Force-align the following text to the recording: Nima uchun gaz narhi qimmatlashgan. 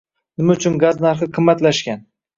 Nima 0.41 0.55
uchun 0.59 0.79
gaz 0.85 1.03
narhi 1.07 1.27
qimmatlashgan. 1.37 2.03